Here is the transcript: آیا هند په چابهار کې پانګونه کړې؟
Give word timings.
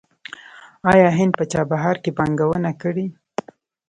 آیا 0.91 1.09
هند 1.17 1.31
په 1.39 1.45
چابهار 1.51 1.95
کې 2.03 2.11
پانګونه 2.17 2.71
کړې؟ 2.81 3.05